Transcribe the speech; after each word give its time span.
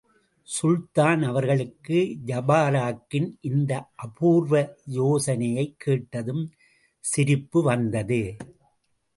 சுல்தான் 0.43 1.23
அவர்களுக்கு 1.23 2.17
ஜபாரக்கின் 2.25 3.37
இந்த 3.41 3.89
அபூர்வ 3.95 4.75
யோசனையைக் 4.85 5.79
கேட்டதும், 5.79 6.51
சிரிப்பு 6.99 7.63
வந்தது. 7.63 8.35